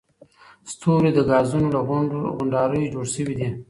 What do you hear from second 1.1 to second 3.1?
د ګازونو له غونډاریو جوړ